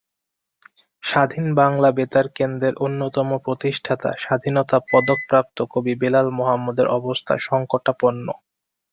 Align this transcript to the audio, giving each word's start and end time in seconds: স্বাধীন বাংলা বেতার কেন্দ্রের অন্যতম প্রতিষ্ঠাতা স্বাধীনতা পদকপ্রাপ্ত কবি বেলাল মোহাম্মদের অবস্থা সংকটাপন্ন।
স্বাধীন 1.03 1.45
বাংলা 1.55 1.89
বেতার 1.91 2.27
কেন্দ্রের 2.29 2.75
অন্যতম 2.77 3.29
প্রতিষ্ঠাতা 3.37 4.09
স্বাধীনতা 4.19 4.77
পদকপ্রাপ্ত 4.89 5.57
কবি 5.71 5.93
বেলাল 6.01 6.27
মোহাম্মদের 6.37 6.87
অবস্থা 6.99 7.33
সংকটাপন্ন। 7.47 8.27